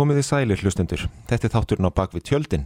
[0.00, 2.62] Komiði sælir hlustendur, þetta er þátturinn á bakvið tjöldin.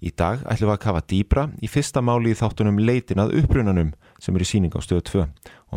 [0.00, 3.90] Í dag ætlum við að kafa dýbra í fyrsta máli í þáttunum leitin að upprunanum
[4.16, 5.26] sem er í síning á stöðu 2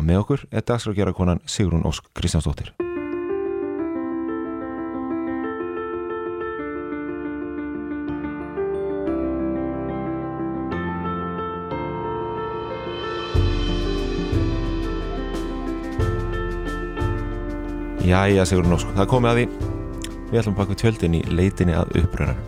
[0.00, 2.72] með okkur er dagsrákjara konan Sigrun Ósk Kristjánsdóttir.
[18.08, 19.73] Jæja Sigrun Ósk, það komið að því.
[20.34, 22.46] Við ætlum baka tjöldin í leitinni að upprunanum.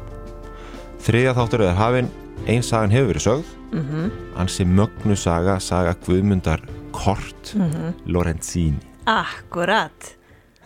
[1.07, 2.09] Þriðja þáttur er hafinn,
[2.51, 4.09] einn sagan hefur verið sögð, mm -hmm.
[4.43, 7.93] ansi mögnu saga, saga Guðmundar Kort, mm -hmm.
[8.07, 8.83] Lorenzini.
[9.07, 10.17] Akkurat.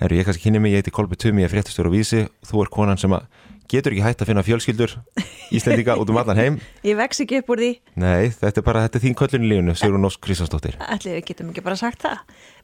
[0.00, 2.62] Herru, ég kannski kynni mig, ég heiti Kolbi Tumi, ég er fréttastur á vísi, þú
[2.62, 3.22] er konan sem að
[3.70, 4.92] getur ekki hægt að finna fjölskyldur
[5.50, 6.58] Íslendika út um allan heim.
[6.86, 7.70] Ég vex ekki upp úr því.
[8.00, 10.76] Nei, þetta er bara, þetta er þín köllun í lífunu, Sigrun Ósk Kristjánsdóttir.
[10.86, 12.20] Allir við getum ekki bara sagt það.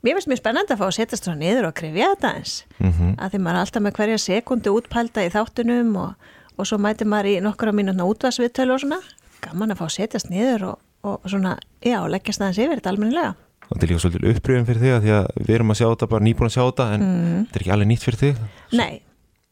[0.06, 2.54] Mér finnst mjög spennandi að fá að setjast svona niður og krifja þetta eins.
[2.78, 3.14] Mm -hmm.
[3.18, 6.14] Að því maður er alltaf með hverja sekundu útpælda í þáttunum og,
[6.58, 9.00] og svo mæti maður í nokkura mínútna útvarsviðtölu og svona.
[9.42, 13.34] Gaman að fá að setjast niður og, og svona, já, leggjast aðeins yfir þetta almennilega.
[13.66, 15.86] Og þetta er líka svolítið uppröfum fyrir þig að því að við erum að sjá
[15.90, 17.40] þetta, bara nýbúin að sjá þetta en Mm.
[17.46, 18.36] þetta er ekki alveg nýtt fyrir þig.
[18.78, 19.02] Nei,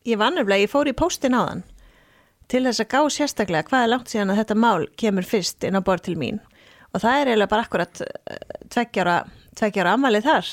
[0.04, 1.64] ég var nefnilega, ég fór í póstin á þann
[2.50, 5.78] til þess að gá sérstaklega hvað er langt síðan að þetta mál kemur fyrst inn
[5.78, 6.40] á borð til mín
[6.94, 9.16] og það er eiginlega bara akkurat eh, tveggjára,
[9.58, 10.50] tveggjára amalið þar.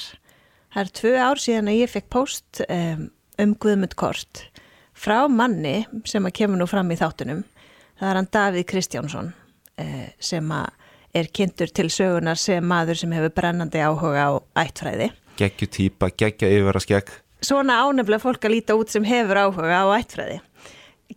[0.72, 3.08] Það er tvö ár síðan að ég fekk póst um,
[3.44, 4.46] um Guðmund Kort
[4.98, 7.44] frá manni sem að kemur nú fram í þáttunum.
[8.00, 10.70] Það er hann Davíð Kristjánsson uh, sem að
[11.18, 14.32] er kynntur til sögunar sem maður sem hefur brennandi áhuga á
[14.64, 15.10] ættfræði.
[15.42, 17.12] Geggju týpa, geggja yfirvara skegg.
[17.42, 20.42] Svona ánefnilega fólk að líta út sem hefur áhuga á ættfræði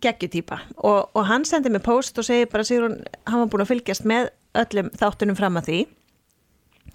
[0.01, 0.59] geggjutýpa.
[0.83, 4.07] Og, og hann sendi mig post og segir bara Sigrun, hann var búin að fylgjast
[4.07, 5.81] með öllum þáttunum fram að því.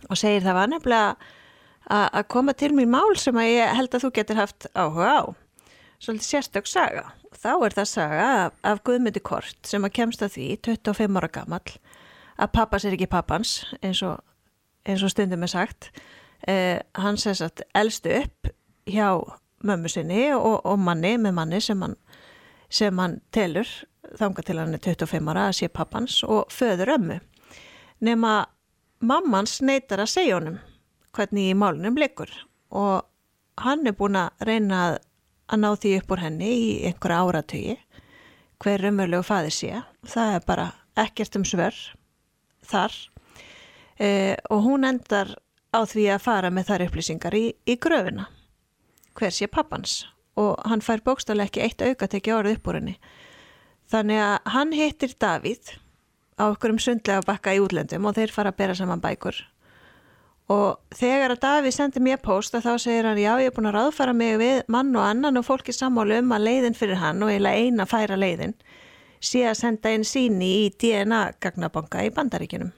[0.08, 1.36] Og segir það var nefnilega
[1.90, 5.22] að koma til mér mál sem að ég held að þú getur haft áhuga á.
[6.00, 7.10] Svolítið sérstök saga.
[7.36, 11.32] Þá er það saga af, af Guðmyndi Kort sem að kemst að því 25 ára
[11.32, 11.74] gamall
[12.40, 14.22] að pappas er ekki pappans eins og,
[14.88, 15.90] eins og stundum er sagt.
[16.48, 18.48] Eh, hann sess að elstu upp
[18.92, 19.10] hjá
[19.66, 21.96] mömmu sinni og, og manni með manni sem hann
[22.70, 23.68] sem hann telur
[24.18, 27.18] þanga til hann er 25 ára að sé pappans og föður ömmu.
[28.00, 28.34] Nefna
[29.00, 30.58] mammans neytar að segja honum
[31.16, 32.30] hvernig í málunum leikur
[32.70, 33.06] og
[33.60, 34.98] hann er búin að reyna að,
[35.50, 37.78] að ná því upp úr henni í einhverja áratögi
[38.60, 39.82] hver umverulegu faðir sé.
[40.06, 40.66] Það er bara
[41.00, 41.76] ekkert um svör
[42.70, 42.94] þar
[43.98, 45.34] e, og hún endar
[45.72, 48.28] á því að fara með þær upplýsingar í, í gröfina
[49.18, 50.04] hver sé pappans
[50.40, 52.96] og hann fær bókstálega ekki eitt auka tekið orð upp úr henni.
[53.90, 55.72] Þannig að hann hittir Davíð
[56.38, 59.36] á okkur um sundlega bakka í útlöndum og þeir fara að bera saman bækur.
[60.50, 63.70] Og þegar að Davíð sendir mér post að þá segir hann já ég er búin
[63.70, 67.22] að ráðfara mig við mann og annan og fólki sammálu um að leiðin fyrir hann
[67.22, 68.56] og eiginlega eina færa leiðin
[69.20, 72.72] sé að senda inn síni í DNA-gagnabanka í bandaríkinum.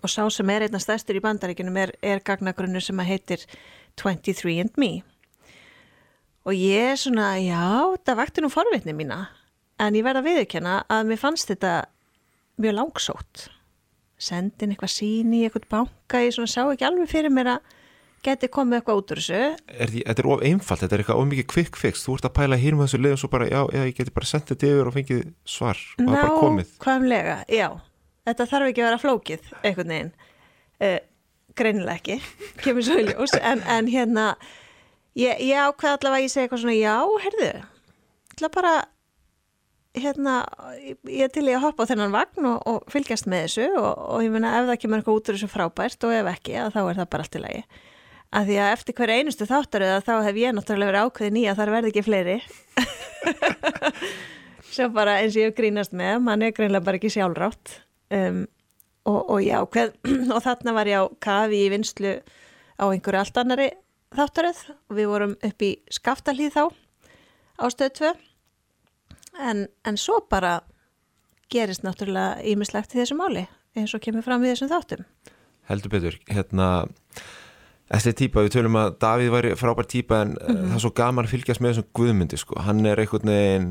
[0.00, 3.46] Og sá sem er einna stærstur í bandaríkinum er, er gagnagrunnur sem að heitir
[4.00, 5.02] 23andMe
[6.46, 7.62] og ég er svona, já,
[8.02, 9.26] það vakti nú forvitni mína,
[9.82, 11.74] en ég verða að viðurkenna að mér fannst þetta
[12.62, 13.46] mjög langsótt.
[14.22, 17.78] Sendin eitthvað síni í eitthvað banka, ég svona sá ekki alveg fyrir mér að
[18.22, 19.40] geti komið eitthvað út úr þessu.
[19.66, 22.28] Er því, þetta er of einfalt, þetta er eitthvað of mikið quick fix, þú ert
[22.28, 24.52] að pæla hér með þessu leið og svo bara, já, já ég geti bara sendið
[24.52, 26.74] þetta yfir og fengið svar og það er bara komið.
[26.76, 27.68] Nákvæmlega, já.
[28.22, 30.12] Þetta þarf ekki að vera flókið, einhvern veginn.
[30.82, 30.98] Uh,
[31.58, 32.18] greinilega ekki,
[32.62, 34.28] kemur svo í ljós, en, en hérna,
[35.18, 36.96] ég, ég ákveð allavega að ég segi eitthvað svona, já,
[37.26, 37.52] herðu,
[38.32, 38.74] ætla bara,
[39.98, 40.34] hérna,
[40.80, 43.90] ég er til í að hoppa á þennan vagn og, og fylgjast með þessu og,
[44.16, 46.80] og ég meina ef það kemur eitthvað út úr þessu frábært og ef ekki, þá
[46.82, 47.64] er það bara allt í lagi.
[48.32, 51.58] Að því að eftir hverja einustu þáttaröða þá hef ég náttúrulega verið ákveðin í að
[51.58, 52.36] það verði ekki fleiri.
[54.72, 57.74] Svo bara eins og ég grínast með, mann er greinlega bara ekki sjálfrátt.
[58.08, 58.46] Um,
[59.04, 59.92] og, og já, hvað,
[60.32, 62.14] og þarna var ég á kafi í vinslu
[62.80, 63.68] á einhverju allt annari
[64.16, 64.60] þáttaröð.
[64.90, 66.64] Og við vorum upp í skaftalíð þá
[67.62, 68.12] á stöð 2
[69.40, 70.60] en, en svo bara
[71.52, 73.46] gerist náttúrulega ímislegt í þessu máli
[73.76, 75.04] eins og kemur fram við þessum þáttum.
[75.70, 76.68] Heldur betur, hérna,
[77.92, 81.28] þessi típa, við tölum að Davíð væri frábær típa en mm það er svo gaman
[81.28, 83.70] að fylgjast með þessum guðmyndi, sko, hann er einhvern veginn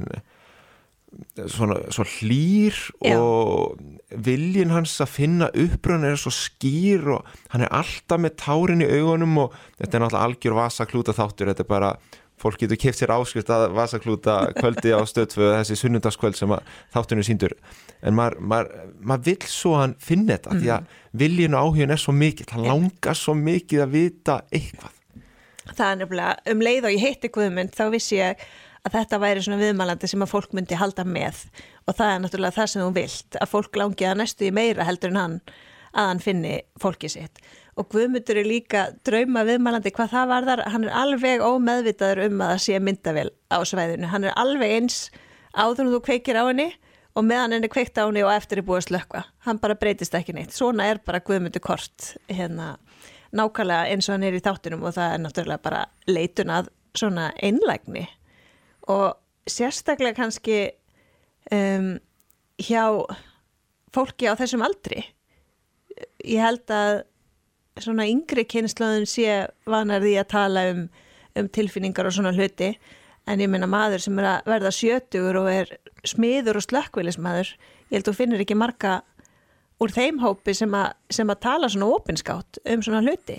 [1.52, 3.18] svona, svo hlýr Já.
[3.20, 3.80] og
[4.24, 8.90] viljin hans að finna uppröðun er svo skýr og hann er alltaf með tárin í
[9.00, 11.92] augunum og þetta er náttúrulega algjör vasaklúta þáttur, þetta er bara
[12.42, 16.56] fólk getur kipt sér áskrift að vasaklúta kvöldi á stöðföðu þessi sunnundagskvöld sem
[16.94, 17.54] þáttunum síndur
[18.02, 22.02] en maður, maður, maður vill svo hann finna þetta því að viljin og áhugin er
[22.02, 24.98] svo mikill hann langar svo mikið að vita eitthvað.
[25.72, 28.46] Það er nefnilega, um leið og ég heitti Guðmund þá vissi ég
[28.86, 31.44] að þetta væri svona viðmælandi sem að fólk myndi halda með.
[31.88, 34.88] Og það er náttúrulega það sem þú vilt að fólk langi að næstu í meira
[34.88, 35.42] heldur en hann
[35.92, 37.42] að hann finni fólki sitt.
[37.80, 42.54] Og Guðmundur er líka drauma viðmælandi hvað það varðar, hann er alveg ómeðvitaður um að
[42.54, 45.02] það sé myndavel á svæðinu, hann er alveg eins
[45.56, 46.70] áður en þú kveikir á henni
[47.16, 50.36] og meðan henni kveikt á henni og eftir er búið slökka hann bara breytist ekki
[50.36, 52.76] neitt, svona er bara Guðmundur kort hérna
[53.36, 57.30] nákvæmlega eins og hann er í þáttunum og það er náttúrulega bara leitun að svona
[57.44, 58.08] einlægni
[58.90, 59.18] og
[59.50, 60.60] sérstaklega kannski
[61.52, 61.96] um,
[62.62, 62.86] hjá
[63.94, 65.04] fólki á þessum aldri.
[66.24, 67.04] Ég held að
[67.82, 70.82] svona yngri kynnslöðun sé vanar því að tala um,
[71.38, 72.74] um tilfinningar og svona hluti.
[73.30, 75.76] En ég minna maður sem er að verða sjötugur og er
[76.08, 77.52] smiður og slökkvilismadur
[77.92, 79.02] ég held að þú finnir ekki marga
[79.82, 83.38] úr þeim hópi sem, a, sem að tala svona opinskátt um svona hluti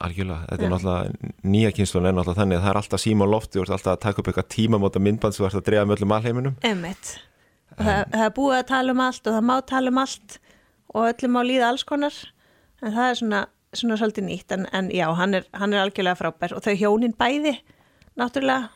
[0.00, 3.32] Algjörlega, þetta er náttúrulega nýja kynslun er náttúrulega þannig að það er alltaf síma og
[3.34, 5.66] lofti og þú ert alltaf að taka upp eitthvað tímamóta myndband sem þú ert að
[5.66, 6.54] dreja með öllum alheiminum.
[6.64, 7.10] Emmett,
[7.74, 10.38] það, það er búið að tala um allt og það má tala um allt
[10.94, 12.16] og öllum má líða alls konar.
[12.80, 13.42] En það er svona,
[13.76, 14.56] svona svolítið nýtt.
[14.56, 16.56] En, en já, hann er, hann er algjörlega frábær.
[16.56, 17.58] Og þau hjónin bæði,
[18.20, 18.72] náttúrulega.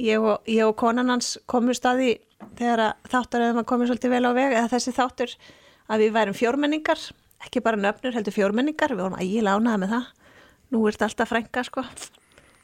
[0.00, 2.18] Ég og, ég og konan hans komur staði
[2.58, 4.56] þegar þáttar eða maður komur svolítið vel á veg.
[4.56, 5.36] Eða þessi þáttur
[5.88, 7.08] að við værum fjórmenningar.
[7.44, 8.96] Ekki bara nöfnur heldur fjórmenningar.
[8.96, 10.14] Við vorum ægilega ánaða með það
[10.74, 11.84] nú er þetta alltaf frænga sko.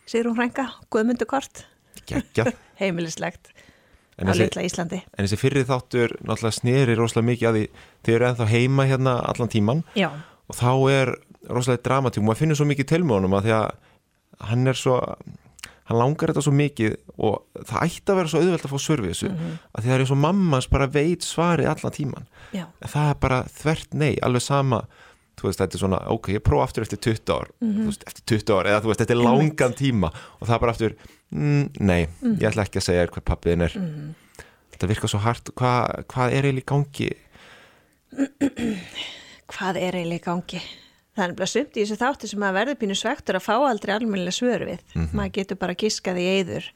[0.09, 1.65] Sigrun frænga, guðmundu kort.
[2.81, 3.53] Heimilislegt
[4.19, 5.01] á litla Íslandi.
[5.17, 7.63] En þessi fyrri þáttur náttúrulega sneri rosalega mikið að því
[8.05, 11.15] þið eru ennþá heima hérna allan tíman já, og þá er
[11.49, 12.23] rosalega dramatík.
[12.23, 13.71] Og maður finnur svo mikið til með honum að því að
[14.51, 14.99] hann er svo
[15.89, 19.03] hann langar þetta svo mikið og það ætti að vera svo auðvelt að fá svör
[19.03, 22.65] við þessu að því það er eins og mammans bara veit svarið allan tíman já,
[22.65, 24.83] en það er bara þvert nei, alveg sama
[25.43, 28.25] þú veist, þetta er svona, ok, ég prófa aftur eftir 20 ár þú veist, eftir
[28.37, 30.95] 20 ár, eða þú veist, þetta er langan tíma og það er bara aftur
[31.33, 32.01] mm, nei,
[32.39, 33.77] ég ætla ekki að segja hver pappiðin er.
[34.73, 35.73] Þetta virkar svo Hva,
[36.11, 37.11] hvað er eiginlega í gangi?
[39.53, 40.63] Hvað er eiginlega í gangi?
[41.13, 43.93] Það er bara sumt í þessu þáttu sem að verður pínu svektur að fá aldrei
[43.93, 44.85] almennilega svör við.
[45.13, 46.71] Maður getur bara giskað í eyður.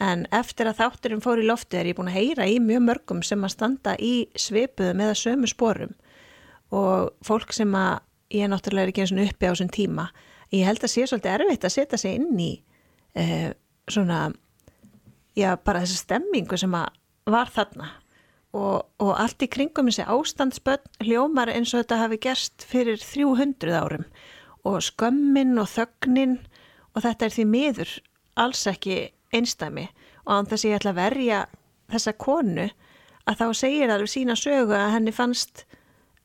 [0.00, 3.22] En eftir að þátturinn fór í loftu er ég búin að heyra í mjög mörgum
[3.24, 5.94] sem að standa í svipuðum eða sömu sporum
[6.74, 8.00] og fólk sem að
[8.34, 10.08] ég er náttúrulega ekki eins og uppi á þessum tíma.
[10.54, 12.50] Ég held að sé svolítið erfitt að setja sig inn í
[13.18, 13.52] eh,
[13.90, 14.30] svona,
[15.38, 16.90] já bara þessa stemmingu sem að
[17.26, 17.90] var þarna
[18.56, 23.74] og, og allt í kringum þessi ástandsbönn hljómar eins og þetta hafi gerst fyrir 300
[23.74, 24.06] árum
[24.66, 26.38] og skömmin og þögnin
[26.94, 27.94] og þetta er því miður
[28.38, 28.98] alls ekki
[29.34, 29.88] einstæmi
[30.24, 31.40] og án þess að ég ætla að verja
[31.92, 32.68] þessa konu
[33.26, 35.65] að þá segir alveg sína sögu að henni fannst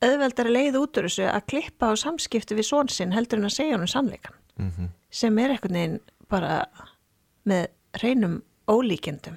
[0.02, 3.56] auðveldari leið út úr þessu að klippa á samskipti við són sinn heldur en að
[3.58, 5.98] segja honum sannleikan mm sem er eitthvað neginn
[6.32, 6.66] bara
[7.44, 7.66] með
[8.00, 8.38] reynum
[8.72, 9.34] ólíkendum.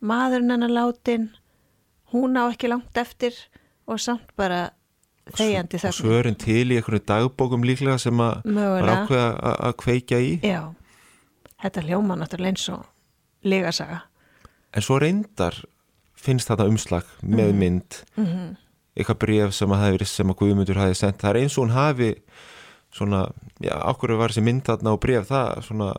[0.00, 1.26] Maðurinn hennar látin,
[2.14, 3.34] hún á ekki langt eftir
[3.86, 4.70] og samt bara
[5.36, 5.98] þegjandi og þögn.
[5.98, 8.96] svörin til í einhverju dagbókum líklega sem að var Mögulega.
[9.04, 10.72] ákveða að- kveikja í Já,
[11.62, 12.86] þetta hljóma náttúrulega eins og
[13.44, 14.00] legasaga.
[14.72, 15.64] en svo reyndar
[16.16, 18.56] finnst þetta umslag með mynd Mm
[18.96, 21.66] eitthvað bref sem að það hefur sem að Guðmundur hafi sendt, það er eins og
[21.66, 22.10] hún hafi
[22.96, 23.22] svona,
[23.60, 25.90] já, okkur var þessi mynd þarna og bref, það svona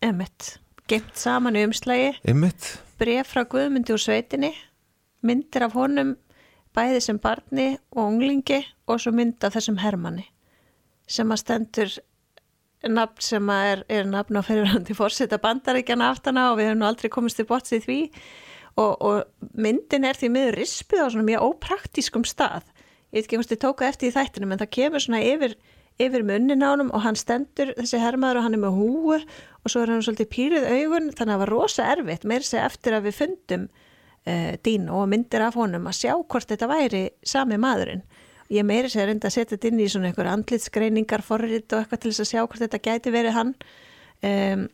[0.00, 0.54] Emmett,
[0.88, 2.70] gemt saman umslagi, ymmit,
[3.00, 4.54] bref frá Guðmundi úr sveitinni,
[5.26, 6.14] myndir af honum
[6.76, 10.28] bæði sem barni og unglingi og svo mynd af þessum hermanni
[11.10, 11.96] sem að stendur
[12.88, 17.10] nafn sem er, er nafn á fyrirhandi fórseta bandaríkjana aftana og við höfum nú aldrei
[17.12, 17.98] komist til botts í því
[18.78, 22.68] og, og myndin er því miður rispið á svona mjög ópraktískum stað.
[23.10, 25.56] Ég veit ekki hvort þið tókuð eftir í þættinu en það kemur svona yfir,
[26.00, 29.72] yfir munnin á honum og hann stendur þessi hermaður og hann er með húu og
[29.72, 32.96] svo er hann svolítið pýrið augun þannig að það var rosa erfitt meir sér eftir
[32.96, 37.58] að við fundum uh, Dino og myndir af honum að sjá hvort þetta væri sami
[37.60, 38.04] maðurinn.
[38.50, 42.02] Ég meiri sér reynda að setja þetta inn í svona einhver andlitsgreiningar forrið og eitthvað
[42.02, 43.52] til þess að sjá hvort þetta gæti verið hann.
[44.26, 44.64] Um,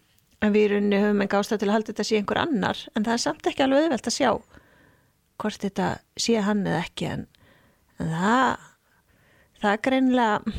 [0.44, 3.24] en við höfum en gástað til að halda þetta sé einhver annar en það er
[3.24, 4.30] samt ekki alveg auðvelt að sjá
[5.40, 5.90] hvort þetta
[6.20, 7.26] sé hann eða ekki en,
[8.00, 8.66] en það
[9.60, 10.56] það er greinilega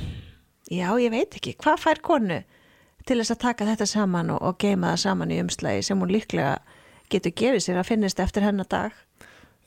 [0.74, 2.40] já ég veit ekki, hvað fær konu
[3.08, 6.12] til þess að taka þetta saman og, og geima það saman í umslægi sem hún
[6.12, 6.58] líklega
[7.12, 8.96] getur gefið sér að finnist eftir hennar dag?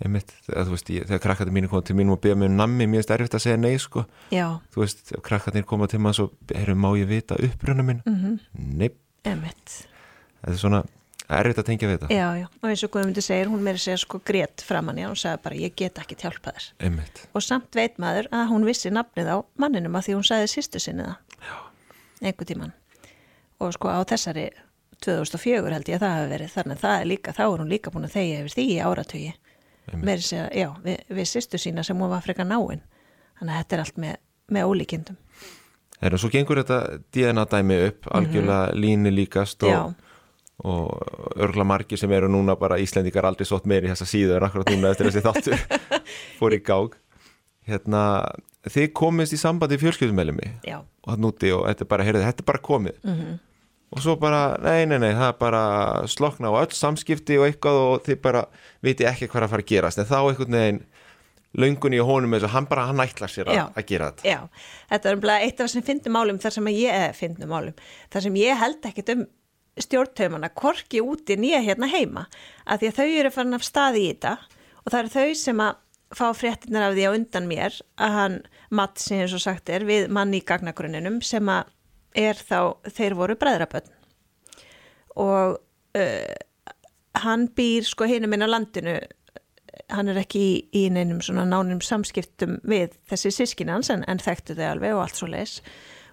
[0.00, 2.86] Þegar þú veist, ég, þegar krakkarnir mínu koma til mínum og beða mig um nammi,
[2.88, 6.26] mér finnst erfitt að segja nei, sko, já, þú veist, krakkarnir koma til maður svo,
[6.56, 8.76] erum má ég vita uppruna minn, mm mhm, -hmm.
[8.80, 8.96] neip,
[10.40, 10.82] þetta er svona
[11.30, 14.00] erfitt að tengja við þetta, Já, já, og eins og Guðmundi segir, hún meiri segja
[14.02, 16.70] sko grét framann í hann og sagði bara ég get ekki hjálpa þér.
[16.88, 20.48] ymmit, Og samt veit maður að hún vissi nafnið á manninum að því hún sagði
[20.50, 21.38] sýstu sinni það.
[21.46, 21.54] Já.
[22.20, 22.74] Einhver tíman.
[23.60, 24.50] Og sko á þessari
[25.04, 27.70] 2004 held ég að það hafi verið þannig að það er líka, þá er hún
[27.70, 29.30] líka búin að þegja yfir því í áratögi
[29.90, 32.82] þess að, já, við, við sýstu sína sem hún var frekar náinn
[33.38, 34.20] þannig að þetta er allt með,
[34.56, 35.18] með ólíkindum
[36.00, 36.78] Þegar svo gengur þetta
[37.12, 38.80] DNA dæmi upp algjörlega mm -hmm.
[38.80, 39.94] líni líkast og,
[40.64, 44.48] og örgla margir sem eru núna bara Íslendikar aldrei sótt meiri í þessa síðu en
[44.48, 45.56] akkurat núna eftir þessi þáttur
[46.40, 46.98] fór í gág
[47.70, 48.02] hérna,
[48.68, 52.50] þið komist í sambandi fjölskyldumælumi og það núti og þetta er bara, heyrðu, þetta er
[52.50, 53.00] bara komið.
[53.02, 53.38] Mm -hmm.
[53.90, 55.62] og svo bara, nei, nei, nei það er bara
[56.06, 58.44] slokna á öll samskipti og eitthvað og þið bara
[58.82, 59.98] viti ekki hvað að fara að gerast.
[59.98, 60.82] En þá einhvern veginn
[61.50, 64.28] löngunni í honum eins og hann bara, hann ætlar sér já, að gera þetta.
[64.28, 64.48] Já,
[64.90, 67.74] þetta er umlað eitt af það sem finnum málum þar sem ég, eða finnum málum
[68.12, 69.26] þar sem ég held ekkit um
[69.84, 72.26] stjórntöfumana korki úti nýja hérna heima
[72.66, 74.34] að því að þau eru farin af staði í þetta
[74.80, 75.78] og það eru þau sem að
[76.10, 78.38] fá fréttinar af því á undan mér að hann,
[78.74, 81.70] Matt sem eins og sagt er við manni í gagnagrunninum sem að
[82.18, 83.86] er þá, þeir voru bræðrabönn
[85.20, 85.58] og
[85.98, 86.34] uh,
[87.22, 88.98] hann býr sko hinum inn á landinu
[89.90, 94.56] hann er ekki í, í neinum svona nánum samskiptum við þessi sískinans en, en þekktu
[94.58, 95.58] þau alveg og allt svo leis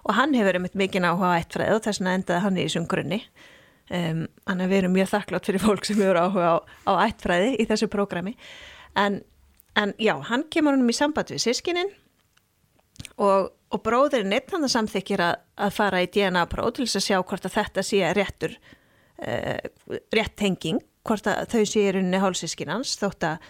[0.08, 2.90] og hann hefur einmitt mikið áhuga á eittfræð og þess vegna endaði hann í þessum
[2.90, 3.22] grunni
[3.90, 7.68] um, hann er verið mjög þakklátt fyrir fólk sem hefur áhuga á, á eittfræði í
[7.70, 8.36] þessu prógrami
[8.98, 9.22] en,
[9.78, 11.94] en já, hann kemur hann í samband við sískinin
[13.16, 17.08] og, og bróðurinn eitt hann samþykir að, að fara í DNA próf til þess að
[17.10, 22.22] sjá hvort að þetta sé réttur uh, rétt tenging hvort að þau sé í rauninni
[22.22, 23.48] hálsískinans þótt að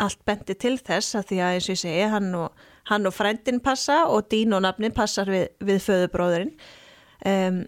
[0.00, 3.14] allt bendi til þess að því að eins og ég segi hann og, hann og
[3.14, 6.52] frændin passa og dín og nafnin passar við, við föðubróðurinn
[7.26, 7.58] um,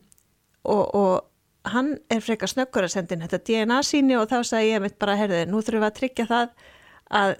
[0.64, 1.14] og, og
[1.72, 4.98] hann er frekar snöggur að senda inn þetta DNA síni og þá sagði ég mitt
[5.02, 6.48] bara herðið, nú þurfum við að tryggja það
[7.20, 7.36] að,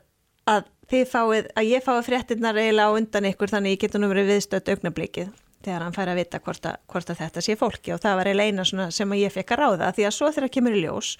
[0.52, 4.10] að þið fáið, að ég fái fréttinnar eiginlega á undan ykkur þannig ég getur nú
[4.12, 5.34] verið viðstöðt augnablíkið
[5.66, 7.92] þegar hann fær að vita hvort að, hvort að þetta sé fólki.
[7.94, 10.76] Og það var eiginlega eina sem ég fekk að ráða því að svo þegar kemur
[10.76, 11.16] í ljós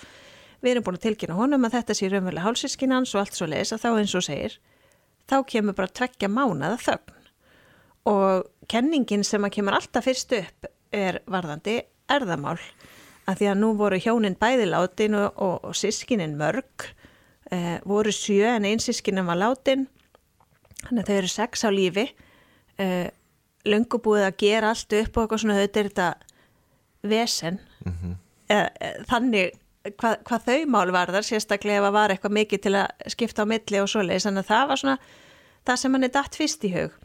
[0.62, 3.74] við erum búin að tilkynna honum að þetta sé raunverulega hálsískinans og allt svo leis
[3.74, 4.56] að þá eins og segir
[5.26, 7.16] þá kemur bara að trekja mánaða þögn.
[8.06, 11.80] Og kenningin sem að kemur alltaf fyrst upp er varðandi
[12.12, 12.58] erðamál
[13.26, 16.88] að því að nú voru hjónin bæðilátin og, og, og sískinin mörg.
[17.50, 19.86] Eh, voru sjö en einn sískinin var látin.
[20.86, 22.06] Þannig að þau eru sex á lífi.
[22.78, 23.08] Eh,
[23.66, 26.10] löngu búið að gera allt upp og eitthvað svona þetta er þetta
[27.06, 27.60] vesen.
[27.84, 28.18] Mm -hmm.
[28.54, 29.54] eh, þannig
[29.94, 33.50] hvað, hvað þau mál varðar sérstaklega ef að var eitthvað mikið til að skipta á
[33.50, 34.96] milli og svoleiðis þannig að það var svona
[35.66, 36.96] það sem hann er dætt fyrst í hug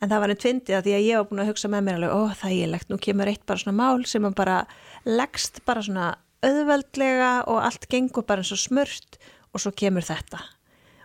[0.00, 1.98] en það var einn tvindið að því að ég var búin að hugsa með mér
[1.98, 4.58] alveg, ó það ég legt, nú kemur eitt bara svona mál sem hann bara
[5.06, 6.10] leggst bara svona
[6.44, 9.18] auðveldlega og allt gengur bara eins og smurt
[9.54, 10.42] og svo kemur þetta.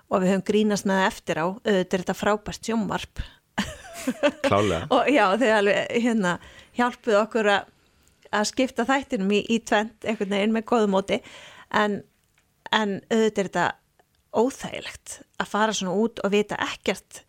[0.09, 3.21] Og við höfum grínast með eftir á auðvitað er þetta frábært sjómvarp
[4.47, 6.37] Klálega og já þau alveg hérna
[6.77, 7.75] hjálpuð okkur að
[8.35, 11.19] að skipta þættinum í, í tvent einhvern veginn með góðumóti
[11.75, 12.01] en,
[12.75, 13.67] en auðvitað er þetta
[14.29, 17.23] óþægilegt að fara svona út og vita ekkert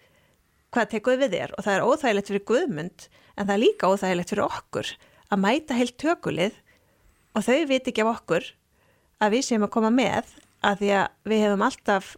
[0.75, 1.55] hvað tekuð við þér.
[1.57, 4.93] Og það er óþægilegt fyrir guðmund en það er líka óþægilegt fyrir okkur
[5.31, 6.57] að mæta heilt tökulið.
[7.39, 8.50] Og þau viti ekki af okkur
[9.21, 10.35] að við séum að koma með
[10.67, 12.15] að því að við hefum alltaf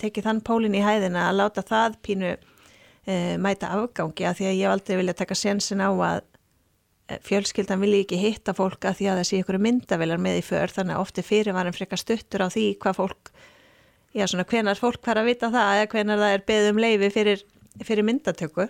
[0.00, 4.58] tekið þann pólinn í hæðina að láta það pínu e, mæta afgangi að því að
[4.58, 6.24] ég aldrei vilja taka sensin á að
[7.22, 10.72] fjölskyldan vilji ekki hitta fólk að því að það sé ykkur myndavilar með í för
[10.74, 13.30] þannig að ofti fyrir varum frekar stuttur á því hvað fólk,
[14.16, 17.44] já svona hvenar fólk hver að vita það eða hvenar það er beðum leifi fyrir,
[17.84, 18.68] fyrir myndatöku.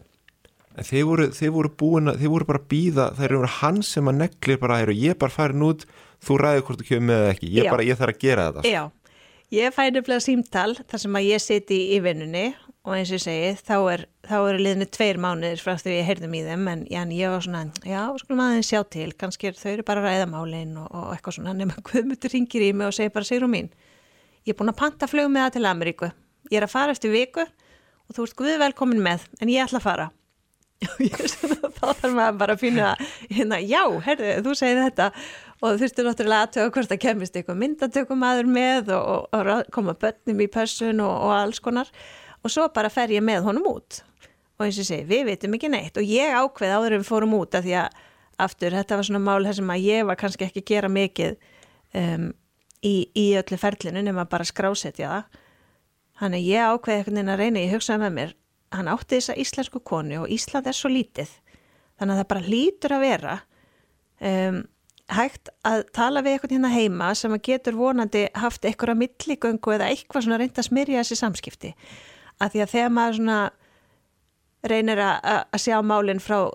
[0.76, 4.10] Þeir voru, þeir voru búin að, þeir voru bara að býða, þeir eru hans sem
[4.10, 5.86] að neglir bara, ég er bara farin út
[6.24, 8.72] þú ræður hvort þú kemur með það ekki, ég, bara, ég þarf að gera þetta.
[8.72, 9.16] Já,
[9.56, 12.46] ég fæ nefnilega símtal þar sem að ég siti í vinnunni
[12.86, 14.04] og eins og ég segi, þá er,
[14.36, 17.62] er liðinu tveir mánuðir frá því ég heyrðum í þeim en já, ég var svona,
[17.82, 19.08] já, skulum aðeins sjá til.
[19.18, 22.90] Kannski er þau eru bara ræðamálin og, og eitthvað svona, nema Guðmutur ringir í mig
[22.90, 23.72] og segir bara, Sigrun mín,
[24.46, 26.12] ég er búin að panta flög með það til Ameríku,
[26.52, 27.46] ég er að fara eftir viku
[28.06, 30.06] og þú ert Guð velkomin með en ég ætla að fara.
[31.32, 32.88] Svona, þá þarf maður bara að finna
[33.30, 35.10] hérna, já, herðu, þú segið þetta.
[35.64, 39.94] Og þurftu náttúrulega aðtöða hvort að kemist eitthvað myndatökum aður með og, og, og koma
[39.96, 41.88] börnum í pössun og, og alls konar.
[42.44, 44.02] Og svo bara fer ég með honum út.
[44.56, 45.96] Og eins og segi, við veitum ekki neitt.
[45.96, 48.04] Og ég ákveð áður við fórum út að því að
[48.44, 51.36] aftur, þetta var svona mál þessum að ég var kannski ekki að gera mikið
[51.96, 52.28] um,
[52.84, 55.42] í, í öllu ferlinu nema bara skrásetja það
[56.20, 58.32] þannig ég ákveði einhvern veginn að reyna ég hugsaði með mér,
[58.76, 61.30] hann átti þessa íslensku konu og Ísland er svo lítið.
[61.96, 63.36] Þannig að það bara lítur að vera
[64.20, 64.58] um,
[65.16, 69.90] hægt að tala við eitthvað hérna heima sem að getur vonandi haft að milligöngu eða
[69.92, 71.72] eitthvað svona reynda að smyrja þessi samskipti.
[72.42, 73.40] Að því að þegar maður svona
[74.66, 76.50] reynir að sjá málinn frá,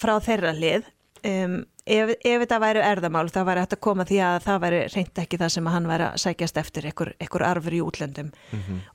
[0.00, 0.88] frá þeirra lið
[1.28, 4.80] um, ef, ef þetta væri erðamál þá væri hægt að koma því að það væri
[4.94, 8.32] reynd ekki það sem hann væri að sækjast eftir einhver, arfur í útlöndum.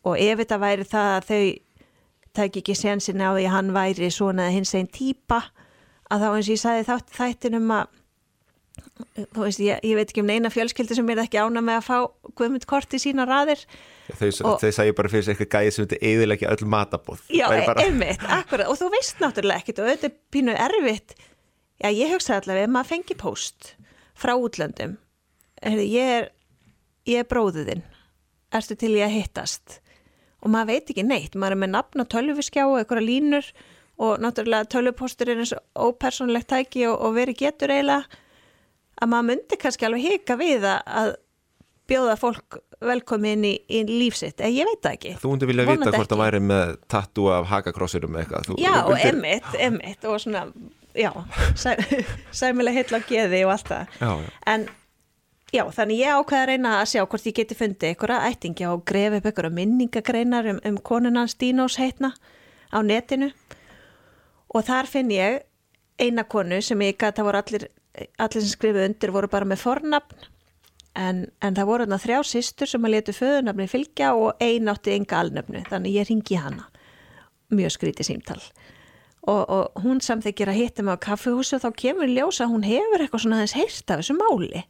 [0.03, 1.44] Og ef þetta væri það að þau
[2.38, 5.44] tæki ekki sensin á því að hann væri svona hins einn típa
[6.12, 7.88] að þá eins og ég sagði þátt þættinum að
[9.34, 11.88] þú veist, ég, ég veit ekki um neina fjölskyldi sem er ekki ána með að
[11.88, 11.98] fá
[12.38, 13.63] guðmund kort í sína raðir.
[14.08, 14.29] Þau,
[14.62, 18.70] sagði bara fyrir sig eitthvað gæði sem þetta eðilegja öll matabóð Já, bara, einmitt, akkurat,
[18.72, 21.17] og þú veist náttúrulega ekkit og þetta er pínu erfitt
[21.78, 23.74] Já, ég hugsaði allavega ef maður fengi post
[24.18, 24.98] frá útlöndum
[25.62, 26.30] Heyrðu, ég er,
[27.20, 27.84] er bróðuðinn
[28.58, 29.80] Ertu til ég að hittast?
[30.46, 33.50] Og maður veit ekki neitt, maður er með nafn og tölvuskjá og einhverja línur
[33.98, 38.20] og náttúrulega tölvupostur er eins og ópersonlegt tæki og, og veri getur eiginlega.
[39.02, 41.16] Að maður myndi kannski alveg hika við að,
[41.88, 45.14] bjóða fólk velkomin í, í lífsitt, en ég veit það ekki.
[45.22, 48.50] Þú undir vilja vita hvort það væri með tattoo af hakakrossurum eitthvað.
[48.50, 50.44] Þú, Já, og emmitt, emmitt og svona,
[50.98, 51.12] já,
[51.56, 51.75] sæ,
[52.39, 53.96] sæmilega heilla á geði og allt það.
[54.01, 54.30] Já, já.
[54.54, 54.68] En
[55.54, 58.86] já, þannig ég ákveða að reyna að sjá hvort ég geti fundið einhverja ættingja og
[58.89, 62.13] grefi upp einhverja minningagreinar um, um konunans Dínós heitna
[62.74, 63.32] á netinu.
[64.54, 65.44] Og þar finn ég
[66.00, 67.68] eina konu sem ég gæti að voru allir,
[68.18, 70.25] allir sem skrifuð undir voru bara með fornafn.
[70.98, 74.96] En, en það voru þarna þrjá systur sem að letu föðunafni fylgja og ein átti
[74.96, 75.62] enga alnöfnu.
[75.70, 76.66] Þannig ég ringi hana.
[77.54, 78.42] Mjög skrítið símtal
[79.28, 82.54] og, og hún samþykir að hitta mig á kaffihúsu og þá kemur í ljós að
[82.56, 84.66] hún hefur eitthvað svona aðeins heyrt af þessu máli.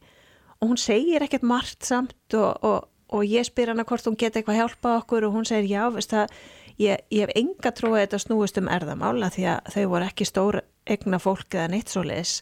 [0.57, 4.41] Og hún segir ekkert margt samt og, og, og ég spyr hana hvort hún geti
[4.41, 6.33] eitthvað hjálpa okkur og hún segir já, veist það
[6.81, 10.27] ég, ég hef enga trú að þetta snúist um erðamála því að þau voru ekki
[10.27, 12.39] stór egna fólk eða neitt svo leis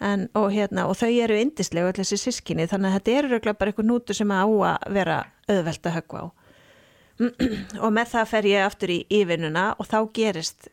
[0.00, 3.72] en, og, hérna, og þau eru indislega öll þessi sískinni þannig að þetta eru bara
[3.72, 6.26] eitthvað nútu sem á að vera auðvelt að höggva á.
[7.84, 10.66] Og með það fer ég aftur í yfinnuna og þá gerist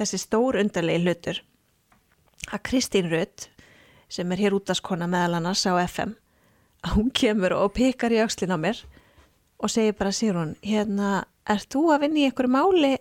[0.00, 1.42] þessi stór undarlegi hlutur.
[2.50, 3.50] Að Kristín Rutt
[4.10, 6.16] sem er hér útaskona meðal annars á FM
[6.86, 8.80] að hún kemur og pikar í aukslinn á mér
[9.60, 12.94] og segir bara sér hún hérna, er þú að vinna í einhverju máli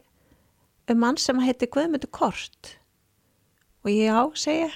[0.91, 2.75] um mann sem heitir Guðmundur Kort?
[3.85, 4.69] Og ég á, segja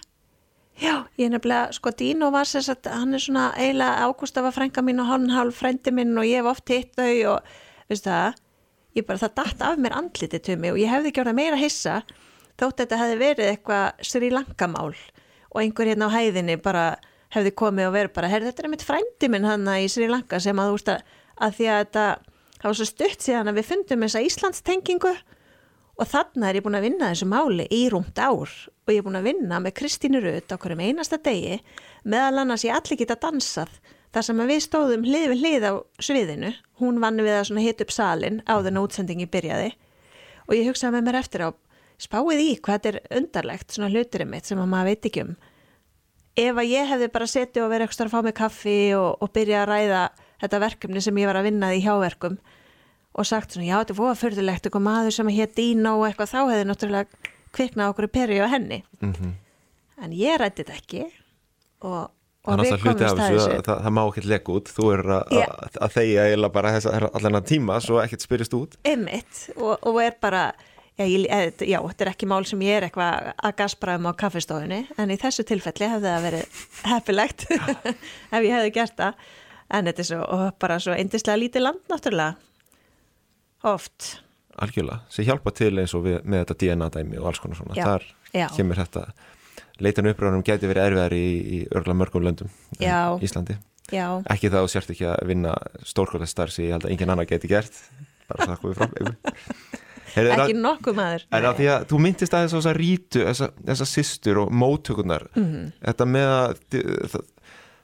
[0.81, 4.81] Já, ég er nefnilega, sko Dino var sér að hann er svona eiginlega Ágústafa frænka
[4.81, 7.51] mín og hann hálf frændi minn og ég hef oft hitt þau og
[7.91, 8.39] veistu það,
[8.97, 12.01] ég bara það datt af mér andlitið til mig og ég hefði orðið meira hissa
[12.59, 16.85] þótt þetta hefði verið eitthvað Sri Lanka mál og einhver hérna á hæðinni bara
[17.33, 20.39] hefði komið og verið bara, herri þetta er mitt frændi minn hann í Sri Lanka
[20.41, 21.15] sem að þú veist að,
[21.47, 22.05] að því að þetta,
[22.63, 25.13] var svo stutt síðan að við fundum þessa Íslandstengingu
[25.93, 29.05] og þarna er ég búin að vinna þessu máli í rúmt ár og ég er
[29.05, 31.59] búin að vinna með Kristínu Rutt á hverjum einasta degi
[32.05, 33.73] meðal annars ég allir geta dansað
[34.13, 35.73] þar sem við stóðum hlið við hlið á
[36.03, 39.73] sviðinu hún vann við að svona hit upp salin áður en útsendingi byrjaði.
[40.47, 41.49] Og ég hugsaði með mér eftir á
[42.03, 45.35] spáið í hvað þetta er undarlegt svona hluturinn mitt sem að maður veit ekki um.
[46.33, 49.31] Ef að ég hefði bara setið og verið eitthvað að fá mig kaffi og, og
[49.35, 50.01] byrja að ræða
[50.43, 52.39] þetta verkefni sem ég var að vinna í hjáverkum
[53.13, 56.31] og sagt svona, já, þetta er fóða förðulegt eitthvað maður sem hétt Dína og eitthvað
[56.31, 58.81] þá hefði náttúrulega kviknað okkur peri á henni.
[58.99, 59.35] Mhm.
[60.03, 61.03] en ég rætti þetta ekki
[61.85, 62.09] og,
[62.43, 64.69] Við náttúrulega hluti af að þessu, að, það, það má ekkert legg út.
[64.75, 65.43] Þú er að, Já.
[65.47, 68.77] að, að þegja eiginlega bara að allan að tíma svo ekkert spyrjast út.
[68.83, 69.43] Einmitt.
[69.55, 70.41] Og, og er bara
[70.99, 74.09] já, ég, eh, já, þetta er ekki mál sem ég er eitthvað að gaspra um
[74.09, 76.59] á kaffistofunni en í þessu tilfelli hefði það verið
[76.91, 77.45] heppilegt
[78.35, 79.23] ef ég hefði gert það.
[79.73, 82.35] En þetta er svo, bara svo eindislega lítið land náttúrulega.
[83.71, 84.17] Oft.
[84.59, 87.79] Algjörlega, sem hjálpa til eins og við, með þetta DNA dæmi og alls konar svona.
[87.79, 89.07] Já, þar kemur þetta
[89.81, 91.25] leitan uppröðunum gæti verið erfiðar í,
[91.57, 93.17] í örgulega mörgum löndum Já.
[93.21, 93.57] Íslandi
[93.91, 97.09] já, ekki það og sért ekki að vinna stórkvæðlega starf sem ég held að engin
[97.09, 97.73] annar geti gert
[98.29, 98.93] bara það komið fram
[100.13, 103.47] ekki að- nokkuð maður En að því að þú myndist aðeins á þessa rítu, þessa,
[103.65, 105.71] þessa systur og móttökurnar, Mhm.
[105.81, 107.25] þetta með að þið, það-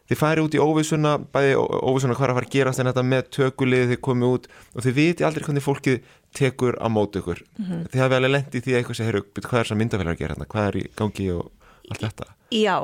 [0.09, 2.85] þið færi út í óvissuna, bæði ó- óvissuna hvað er að fara að gerast en
[2.85, 5.99] þetta með tökulið þið komið út og þið viti aldrei hvernig fólkið
[6.33, 7.41] tekur á mót ykkur.
[7.59, 7.87] Mhm.
[7.89, 10.17] Þið hafi alveg lendið því að eitthvað sem heyrðu, "Bíddu, hvað er þessar myndafélag að
[10.19, 11.51] gera hérna, hvað er í gangi og
[11.93, 12.27] allt þetta.
[12.55, 12.75] Já,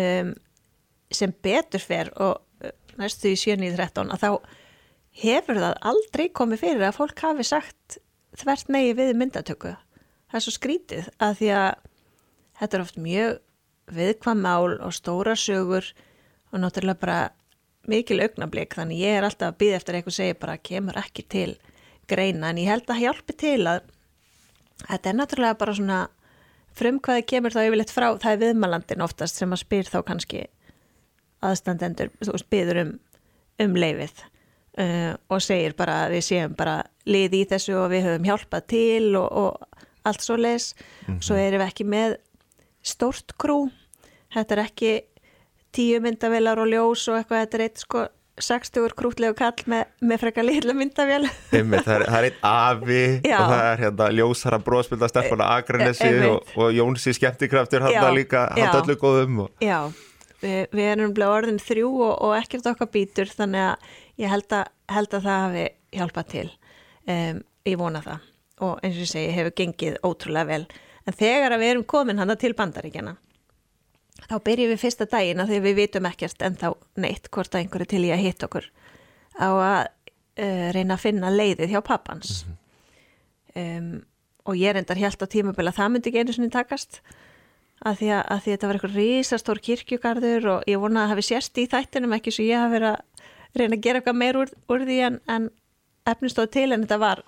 [0.00, 0.34] um,
[1.14, 4.30] sem betur fer og uh, næstu í 7.13 að þá
[5.24, 7.98] hefur það aldrei komið fyrir að fólk hafi sagt
[8.38, 9.74] þvert megi við myndatöku.
[10.30, 11.70] Það er svo skrítið að því að
[12.58, 13.36] þetta er oft mjög
[13.94, 15.86] viðkvæm mál og stóra sögur
[16.54, 17.18] og náttúrulega bara
[17.90, 21.50] mikil augnablík þannig ég er alltaf að býða eftir eitthvað segja bara kemur ekki til
[22.08, 23.82] greina en ég held að hjálpi til að
[24.86, 25.98] þetta er náttúrulega bara svona
[26.78, 30.44] frumkvæði kemur þá yfirleitt frá það er viðmælandin oftast sem að spyr þá kannski
[31.44, 32.10] aðstandendur,
[32.50, 32.92] byður um,
[33.62, 34.24] um leifið
[34.80, 38.68] uh, og segir bara að við séum bara lið í þessu og við höfum hjálpað
[38.72, 40.72] til og, og allt svo leis
[41.24, 42.16] svo erum við ekki með
[42.84, 43.70] stórt krú.
[44.34, 44.92] Þetta er ekki
[45.74, 48.04] tíu myndavélar og ljós og eitthvað, þetta er eitt sko
[48.42, 51.28] 60 krútlegu kall með, með frekar litla myndavél.
[51.54, 53.36] Einmitt, það, er, það er einn afi Já.
[53.36, 56.32] og það er hérna ljósara bróðspilda Steffana Akranesi einmitt.
[56.32, 59.78] og, og Jónsi skemmtikraftur hann Já, líka, hann öllu góðum og, Já,
[60.42, 63.92] við, við erum bleið orðin þrjú og, og ekkert okkar býtur þannig að
[64.24, 66.48] ég held að, held að það hafi hjálpað til.
[67.04, 68.30] Um, ég vona það.
[68.64, 70.64] Og eins og ég segi hefur gengið ótrúlega vel.
[71.04, 73.14] En þegar að við erum komin hana til bandaríkjana
[74.30, 76.68] þá byrjum við fyrsta dagina þegar við vitum ekkert en þá
[77.00, 78.70] neitt hvort að einhverju til í að hitta okkur.
[79.36, 82.44] Á að uh, reyna að finna leiðið hjá pappans.
[83.54, 84.04] Um,
[84.44, 87.00] og ég reyndar hjælt á tímabili að það myndi ekki einu sinni takast.
[87.84, 91.26] Að því að, að því þetta var eitthvað risastór kirkjugarður og ég vona að hafi
[91.26, 94.52] sérst í þættinum ekki svo ég hafi verið að reyna að gera eitthvað meir úr,
[94.72, 95.48] úr því en, en
[96.08, 97.24] efnistóð til en þetta var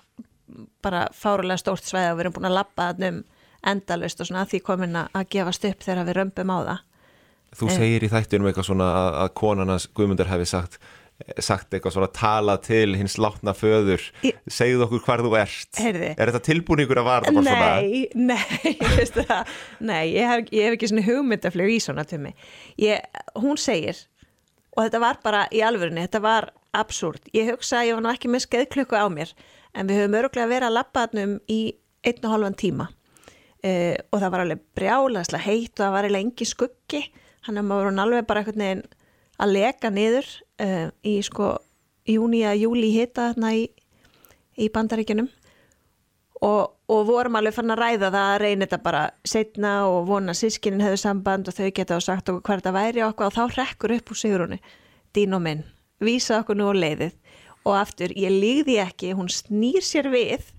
[0.85, 3.23] bara fárulega stórt svæði og við erum búin að lappa þannum
[3.67, 6.83] endalust og svona að því komin að að gefast upp þegar við römpum á það
[7.57, 10.79] þú segir í þættunum eitthvað svona að, að konan hans Guðmundur hefði sagt
[11.41, 14.03] sagt eitthvað svona tala til hins látna föður,
[14.45, 16.11] segðu okkur hvar þú ert Heyrði.
[16.13, 19.07] er þetta tilbúningur að vara bara svona Nei, nei,
[19.81, 22.05] nei, ég hef, ég hef ekki svona hugmyndaflug í svona.
[22.81, 24.03] Ég, hún segir,
[24.75, 27.25] og þetta var bara í alvörunni, þetta var absúrt.
[27.33, 29.33] Ég hugsa að ég var nú ekki með skeiðklukku á mér,
[29.73, 31.61] en við höfum öruglega verið að lappa þannum í
[32.05, 32.91] einn og hálfan tíma.
[33.65, 37.07] Uh, og það var alveg brjálaslega heitt og það var eiginlega engin skuggi,
[37.47, 38.85] hann er maður alveg bara einhvern veginn
[39.37, 40.27] að leka niður
[40.61, 41.55] uh, í sko
[42.07, 43.67] júni að júli hita þarna í,
[44.57, 45.29] í bandaríkjunum.
[46.45, 50.35] Og, og vorum alveg fann að ræða það að reyna þetta bara setna og vona
[50.37, 53.55] sískinin hefðu samband og þau geta og sagt okkur hvað þetta væri og, og þá
[53.55, 54.59] rekkur upp úr Sigrúni
[55.17, 55.63] dín og minn,
[56.03, 57.15] vísa okkur nú á leiðið.
[57.65, 60.51] Og aftur, ég líði ekki hún snýr sér við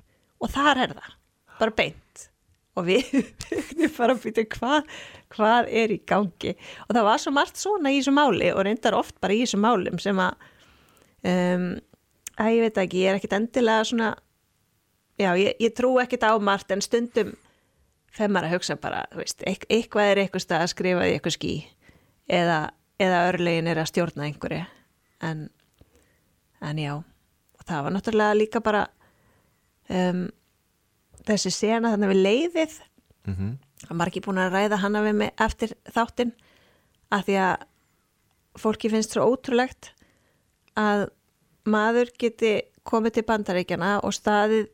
[0.42, 1.14] og þar er það,
[1.60, 2.02] bara beint
[2.78, 3.08] og við,
[3.78, 4.86] við bara býtum hvað,
[5.34, 6.54] hvað er í gangi?
[6.86, 9.60] Og það var svo margt svona í þessu máli og reyndar oft bara í þessu
[9.62, 10.48] málum sem að
[11.28, 11.68] um,
[12.38, 14.12] að ég veit ekki, ég er ekkit endilega svona
[15.18, 17.34] já, ég, ég trú ekkit á margt en stundum
[18.14, 21.14] þegar maður að hugsa bara, þú veist, eit- eitthvað er eitthvað stað að skrifa í
[21.16, 21.52] eitthvað ský
[22.38, 22.58] eða,
[23.02, 24.62] eða örlegin er að stjórna einhverju.
[25.28, 25.42] En,
[26.64, 28.84] en já og það var náttúrulega líka bara
[29.90, 30.24] um,
[31.28, 32.78] þessi sena þannig við leiðið.
[33.28, 36.32] Mm að maður ekki búin að ræða hana við mig eftir þáttinn
[37.14, 37.66] að því að
[38.58, 39.92] fólki finnst svo ótrúlegt
[40.78, 41.06] að
[41.68, 42.52] maður geti
[42.88, 44.68] komið til bandaríkjana og staðið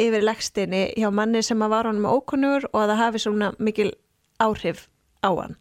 [0.00, 3.90] yfir legstinni hjá manni sem að var honum ókunnur og að það hafi svona mikil
[4.40, 4.86] áhrif
[5.20, 5.56] á hann.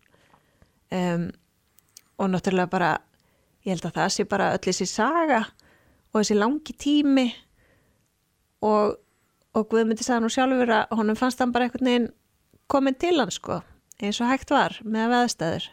[0.90, 1.26] Um,
[2.18, 2.92] og náttúrulega bara
[3.66, 5.44] ég held að það sé bara öll þessi saga
[6.10, 7.28] og þessi langi tími
[8.66, 8.96] og,
[9.58, 12.10] og Guðmundi sagði nú sjálfur að honum fannst hann bara einhvern veginn
[12.70, 13.62] komin til hann sko
[14.00, 15.70] eins og hægt var með veðstæður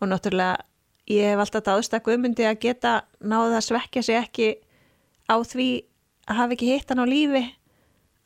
[0.00, 0.64] og náttúrulega
[1.10, 4.48] ég hef alltaf dáðst að Guðmundi að geta náða að svekja sig ekki
[5.28, 5.68] á því
[6.28, 7.44] að hafa ekki hitt hann á lífi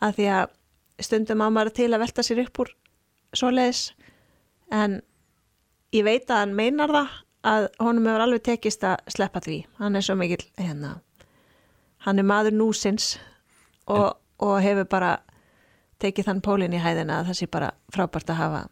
[0.04, 0.54] að því að
[1.02, 2.70] stundum á maður til að velta sér upp úr
[3.36, 3.82] svoleiðis.
[4.74, 5.00] En
[5.94, 7.16] ég veit að hann meinar það
[7.48, 9.58] að honum hefur alveg tekist að sleppa því.
[9.78, 10.98] Hann er svo mikill hérna,
[12.06, 13.16] hann er maður núsins
[13.86, 15.12] og, og hefur bara
[16.02, 18.64] tekið þann pólinn í hæðina að það sé bara frábært að hafa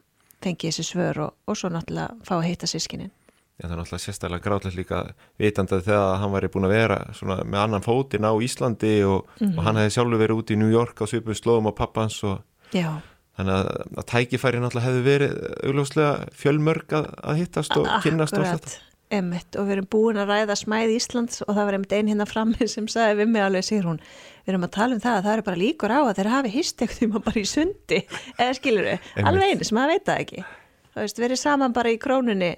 [0.45, 3.13] fengið þessi svör og, og svo náttúrulega fá að hitta sískinin
[3.57, 4.99] Já, það er náttúrulega sérstaklega gráðlega líka
[5.41, 9.61] vitandi þegar hann væri búin að vera svona, með annan fótinn á Íslandi og, og
[9.65, 12.43] hann hefði sjálfur verið út í New York á svipum slóðum á pappans og
[12.77, 12.99] Já,
[13.39, 15.39] þannig að, að tækifæri náttúrulega hefði verið
[15.71, 16.11] augljóslega
[16.43, 18.83] fjölmörg að, að hittast og kynnast og allt þetta.
[19.17, 22.27] Emmitt, og við erum búin að ræða smæð Íslands og það var einmitt ein hérna
[22.27, 24.01] frammi sem sagði við mig alveg, sigur hún,
[24.47, 26.53] við erum að tala um það að það eru bara líkur á að þeir hafi
[26.55, 27.99] hist eitthvað tíma bara í sundi,
[28.39, 30.45] eða skilur við, alveg einu sem maður veit það ekki.
[30.87, 32.53] Þú veist, verið saman bara í krónunni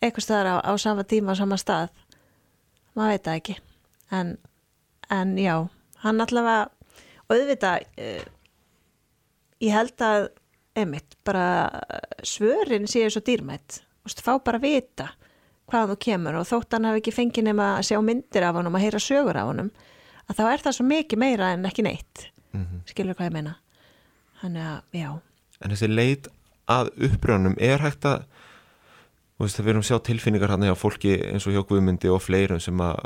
[0.00, 1.92] eitthvað staðar á, á sama tíma á sama stað,
[2.96, 3.58] maður veit það ekki.
[4.16, 4.32] En,
[5.12, 5.54] en já,
[6.06, 8.24] hann allavega, og auðvitað, uh,
[9.66, 10.30] ég held að,
[10.76, 11.46] einmitt, bara
[12.24, 15.10] svörin séu svo dýrmætt, þú veist, fá bara að vita
[15.66, 18.76] hvaðan þú kemur og þótt hann hafi ekki fengið nema að sjá myndir af honum
[18.78, 19.70] að heyra sögur af honum
[20.30, 22.26] að þá er það svo mikið meira en ekki neitt.
[22.56, 22.80] Mhm.
[22.88, 23.56] skilur hvað ég meina?
[24.42, 25.10] Þannig að, já,
[25.62, 26.26] En þessi leit
[26.68, 28.24] að uppröðunum er hægt að
[29.40, 32.76] veist, við erum sjá tilfinningar hann hjá fólki eins og hjá Guðmundi og fleirum sem
[32.80, 32.96] að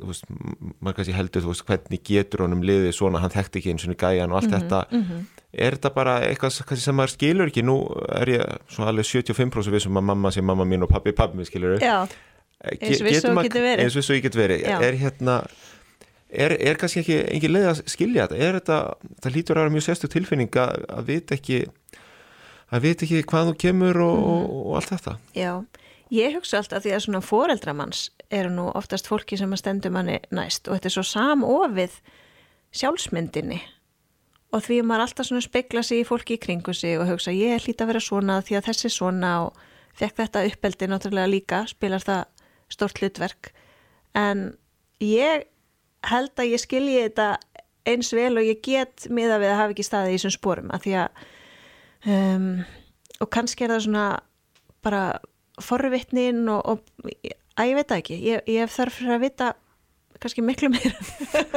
[0.00, 3.60] þú veist, m- maður kannski heldur þú veist, hvernig getur honum liðið svona hann þekkti
[3.60, 4.80] ekki eins og gæjan og allt þetta.
[5.52, 7.62] er þetta bara eitthvað sem maður skilur ekki?
[7.64, 7.76] Nú
[8.20, 11.48] er ég svona alveg 75% vissum að mamma sé mamma mín og pappi pappi mín
[11.48, 12.06] skilur já,
[12.66, 13.84] Eins viss og getur verið.
[13.84, 14.64] eins og svo ég get verið.
[14.64, 15.42] Er hérna
[16.36, 18.42] er, er kannski ekki engin leið að skilja þetta?
[18.44, 18.78] Er þetta,
[19.24, 21.64] það lítur að vera mjög sérstu tilfinning að, að vita ekki
[22.74, 25.14] að veit ekki hvað þú kemur og, og, og allt þetta.
[25.36, 25.52] Já,
[26.14, 28.02] ég hugsa alltaf því að svona foreldramanns
[28.34, 31.96] eru nú oftast fólki sem að stendur manni næst og þetta er svo samofið
[32.76, 33.60] sjálfsmyndinni.
[34.54, 37.34] Og því að maður alltaf svona spekla sig í fólki í kringu sig og hugsa
[37.34, 39.64] ég hlýta að vera svona því að þessi svona og
[39.96, 42.24] fekk þetta uppeldi náttúrulega líka spilar það
[42.72, 43.52] stort hlutverk.
[44.16, 44.48] En
[45.02, 45.46] ég
[46.10, 47.28] held að ég skilji þetta
[47.86, 50.86] eins vel og ég get miða við að hafa ekki staðið í þessum spórum að
[50.86, 51.20] því að
[52.14, 52.48] um,
[53.22, 54.06] og kannski er það svona
[54.86, 55.02] bara
[55.62, 57.06] forvitnin og, og
[57.56, 59.52] að ég veit það ekki, ég, ég þarf að vita
[60.20, 60.96] kannski miklu meira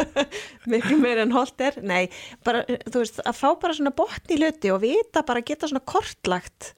[0.72, 1.80] miklu meira en holt er.
[1.84, 2.10] Nei,
[2.46, 6.74] bara, þú veist, að fá bara svona botni hluti og vita bara geta svona kortlagt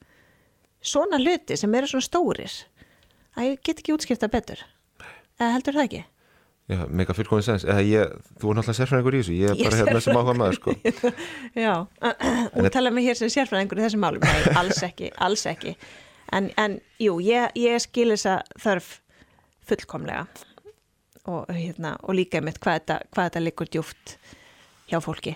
[0.82, 2.58] svona hluti sem eru svona stórir.
[3.38, 4.62] Að ég get ekki útskipta betur.
[5.42, 6.02] Heldur það ekki?
[6.70, 9.80] Já, mega fullkominn sens, eða ég, þú er náttúrulega sérfræðingur í þessu, ég er bara
[9.82, 10.76] hérna sem áhuga maður sko.
[11.66, 15.74] Já, og tala mig hér sem sérfræðingur í þessum málum, nei, alls ekki, alls ekki.
[16.32, 18.94] En, en jú, ég, ég skil þessa þörf
[19.68, 20.24] fullkomlega
[21.28, 24.18] og, hérna, og líka einmitt hvað þetta, hvað þetta liggur djúft
[24.92, 25.36] hjá fólki.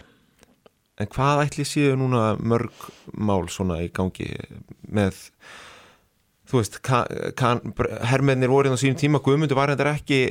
[0.95, 4.29] En hvað ætli séu núna mörg mál svona í gangi
[4.87, 5.17] með,
[6.47, 6.79] þú veist,
[8.07, 10.29] hermennir voru hérna á sínum tíma, Guðmundur var hérna ekki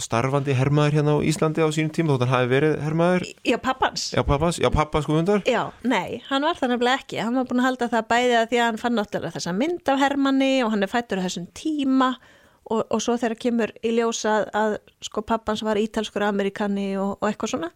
[0.00, 4.04] starfandi hermaður hérna á Íslandi á sínum tíma, þótt hann hafi verið hermaður, Já, pappans.
[4.16, 5.42] já pappans, já pappans Guðmundar.
[5.46, 7.18] Já, nei, hann var það nefnilega ekki.
[7.20, 9.92] Hann var búin að halda það bæði að því að hann fann náttúrulega þessa mynd
[9.92, 12.08] af Hermanni og hann er fættur á þessum tíma
[12.70, 14.78] og, og svo þegar kemur í ljósa að, að
[15.10, 17.70] sko pappans var ítalskur amerikani og, og eitthvað svona.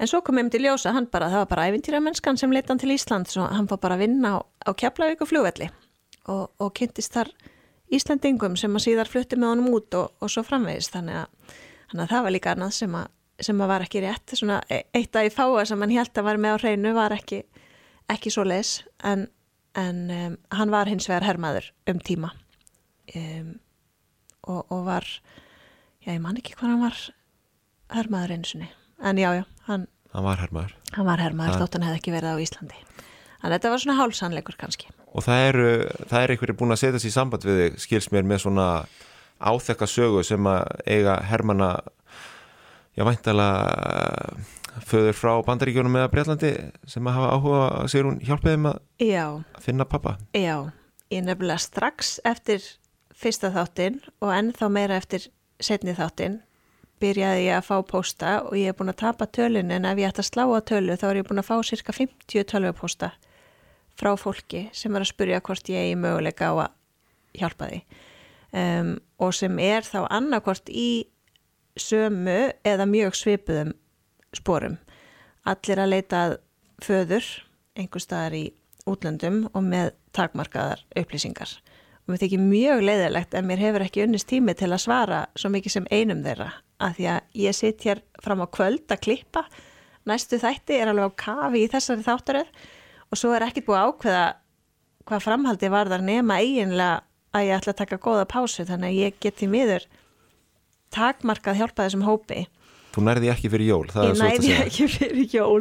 [0.00, 2.80] En svo kom einmitt í ljósa hann bara, það var bara æfintýramennskan sem leita hann
[2.80, 5.68] til Íslands og hann fór bara að vinna á, á Keflavík og flugvelli
[6.24, 7.28] og, og kynntist þar
[7.90, 11.56] Íslandingum sem að síðar flutti með honum út og, og svo framvegist þannig að,
[11.90, 13.08] þannig að það var líka annað sem að,
[13.48, 14.34] sem að var ekki rétt.
[14.38, 17.14] Svona e- eitt að í fáa sem hann held að var með á hreinu var
[17.16, 17.40] ekki,
[18.14, 19.26] ekki svo leis en,
[19.78, 22.30] en um, hann var hins vegar hermaður um tíma.
[23.16, 23.56] Um,
[24.46, 25.06] og, og var
[26.06, 27.00] já ég man ekki hvað hann var
[27.96, 28.70] hermaður einu sinni.
[29.02, 30.72] En já já, hann, Hann var hermaður.
[30.94, 32.78] hann var hermaður Það- þótt hann hefði ekki verið á Íslandi.
[33.40, 35.68] Að þetta var svona hálsannleikur kannski Og það eru,
[36.10, 38.66] það er einhverju búin að setja sér í samband við þig, skils mér með svona
[39.40, 41.70] áþekka sögu sem að eiga hermana,
[42.94, 44.36] já væntalega
[44.86, 46.52] föður frá bandaríkjónum eða Breitlandi
[46.88, 50.14] sem að hafa áhuga að sér hún hjálpa þeim að finna pappa.
[50.36, 50.70] Já,
[51.10, 52.62] ég nefnilega strax eftir
[53.16, 55.26] fyrsta þáttinn og ennþá meira eftir
[55.60, 56.40] setni þáttinn
[57.00, 60.10] byrjaði ég að fá pósta og ég er búin að tapa tölun en ef ég
[60.10, 63.12] ætti að slá á tölu þá er ég búin að fá cirka 50 tölvupósta
[64.00, 66.76] frá fólki sem er að spurja hvort ég eigi möguleika á að
[67.40, 67.80] hjálpa því
[68.56, 71.06] um, og sem er þá annarkvort í
[71.78, 73.74] sömu eða mjög svipuðum
[74.36, 74.78] sporum.
[75.48, 76.36] Allir að leita að
[76.84, 77.26] föður
[77.78, 78.44] einhver staðar í
[78.88, 81.52] útlöndum og með takmarkaðar upplýsingar.
[82.04, 85.52] Og mér þykir mjög leiðilegt en mér hefur ekki unnist tími til að svara svo
[85.52, 86.50] mikið sem einum þeirra.
[86.80, 89.44] Af því að ég sitt hér fram á kvöld að klippa.
[90.08, 92.52] Næstu þætti er alveg á kafi í þessari þáttaröð
[93.10, 94.26] og svo er ekkit búið að ákveða
[95.08, 97.00] hvað framhaldi var þar nema eiginlega
[97.34, 98.64] að ég ætla að taka góða pásu.
[98.66, 99.86] Þannig að ég get því miður
[100.94, 102.46] takmarkað hjálpa þessum hópi.
[102.90, 104.62] Þú nærði ekki fyrir jól, ég er segja.
[104.64, 105.60] ekki fyrir jól.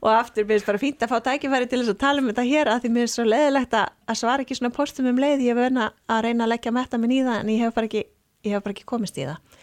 [0.00, 2.44] Og aftur mér finnst bara fínt að fá tækifæri til þess að tala um þetta
[2.48, 5.44] hér að því mér er svo leiðilegt að, svara ekki svona postum um leið.
[5.44, 7.90] Ég hef vöna að reyna að leggja metta minn í það en ég hef bara
[7.90, 8.04] ekki,
[8.48, 9.60] ég hef bara ekki komist í það.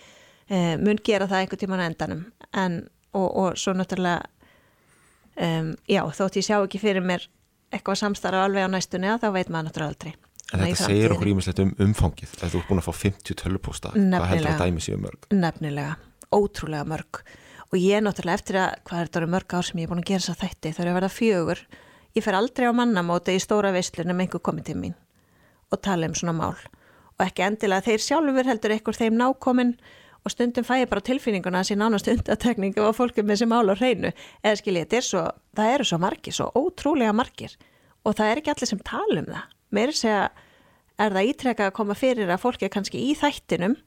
[0.48, 2.22] Uh, mun gera það einhver tíman á endanum.
[2.54, 2.78] En,
[3.18, 4.30] og, og svo náttúrulega
[5.42, 7.28] um, já þótt ég sjá ekki fyrir mér
[7.74, 10.14] eitthvað samstarf alveg á næstunni að þá veit maður náttúrulega aldrei.
[10.48, 12.36] En þetta segir okkur ímislegt um umfangið.
[12.40, 15.28] Ef þú ert búin að fá 50 tölupósta, hvað heldur að dæmi séu mörg?
[15.36, 15.98] Nefnilega,
[16.32, 17.20] ótrúlega mörg.
[17.68, 19.92] Og ég er náttúrulega eftir að, hvað er þetta orðið mörg ár sem ég er
[19.92, 21.64] búin að gera þess að þætti, þau eru að verða fjögur.
[22.16, 24.96] Ég fer aldrei á mannamóti í stóra veislun um einhver komið til mín
[25.68, 26.56] og tala um svona mál.
[27.18, 29.74] Og ekki endilega þeir sjálfur heldur einhver þeim nákomin
[30.28, 33.50] og stundum fæ ég bara tilfinninguna að sé nánast undatekning og fólk er með þessi
[33.54, 35.24] mál á hreinu eða skilji, þetta er svo,
[35.56, 37.56] það eru svo margir svo ótrúlega margir
[38.04, 40.26] og það er ekki allir sem tala um það meiri segja
[40.98, 43.78] er það ítrekka að koma fyrir að fólk er kannski í þættinum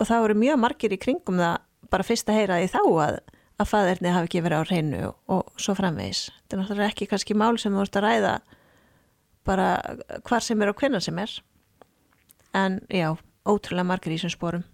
[0.00, 1.58] og það eru mjög margir í kringum það
[1.90, 3.18] bara fyrst að heyra því þá að,
[3.60, 6.22] að faðirni hafi ekki verið á hreinu og, og svo framvegis.
[6.40, 8.34] Þetta er náttúrulega ekki kannski mál sem þú ert að ræða
[9.48, 9.68] bara
[10.28, 11.34] hvar sem er og hvenna sem er.
[12.56, 13.10] En já,
[13.48, 14.66] ótrúlega margir í þessum sporum.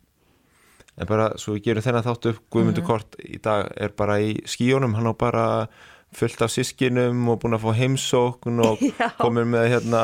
[0.97, 2.87] En bara, svo við gerum þennan þáttu upp, Guðmundur Mhm.
[2.89, 5.69] Kort í dag er bara í skíunum, hann á bara
[6.17, 9.11] fullt af sískinum og búin að fá heimsókn og Já.
[9.19, 10.03] komur með hérna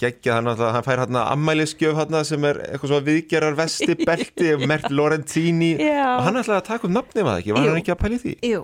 [0.00, 4.50] geggja hann alltaf, hann fær hérna ammæliskjöf hérna sem er eitthvað svo viðgerar vesti belti,
[4.66, 6.16] Mert Lorentini Já.
[6.18, 7.70] og hann ætlaði að taka um nafni maður ekki, var Jú.
[7.70, 8.34] hann ekki að pæli því?
[8.50, 8.60] Jú,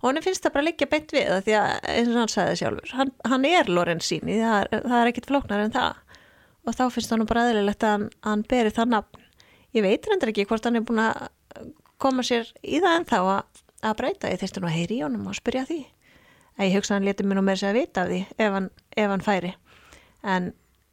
[0.00, 2.56] og hann finnst það bara liggja beint við það því að eins og hann sagði
[2.62, 5.92] sjálfur hann, hann er Lorenzini, það er, er ekkit flóknar en það
[6.64, 9.26] og þá finnst hann bara eðlilegt að hann, hann beri það nafn
[9.76, 11.28] ég veit reyndar ekki hvort hann er búin að
[12.02, 15.02] koma sér í það en þá að, að breyta, ég þurfti nú að heyri í
[15.04, 15.80] honum og spyrja því.
[16.58, 18.70] Að ég hugsa hann leti mér nú með þess að vita af því ef hann,
[18.98, 19.52] ef hann færi.
[20.22, 20.48] En,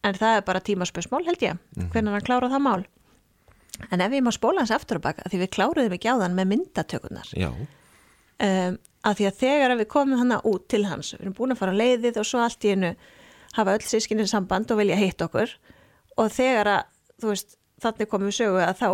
[0.05, 1.61] en það er bara tímaspösmál held ég,
[1.93, 2.83] hvernig hann klára það mál.
[3.91, 6.37] En ef ég má spóla hans aftur og baka því við kláruðum ekki á þann
[6.37, 11.25] með myndatökunar Já, um, að því að þegar við komum hana út til hans við
[11.25, 12.93] erum búin að fara leiðið og svo allt í einu
[13.57, 15.51] hafa öll sískinni samband og vilja hitt okkur.
[16.19, 16.81] Og þegar að
[17.19, 18.89] þú veist, þannig komum við sögu að þá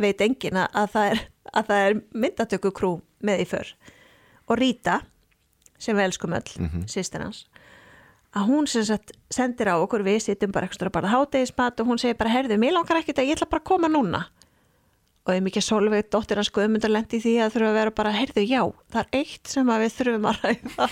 [0.00, 2.92] veit enginn að, að það er, að það er myndatökukrú
[3.24, 3.74] með í för.
[4.48, 5.00] Og Rita
[5.78, 6.88] sem við elskum öll, mm -hmm.
[6.88, 7.44] sýstir hans
[8.34, 12.00] að hún sem sagt sendir á okkur við sittum bara ekstra bara hátegismat og hún
[12.02, 14.24] segir bara, herðu, mér langar ekkert að ég ætla bara að koma núna.
[15.24, 18.42] Og ef mikið Solveig, dóttir hans Guðmundar lendi því að þurfa að vera bara, heyrðu,
[18.44, 18.60] já,
[18.92, 20.88] það er eitt sem við þurfum að ræða.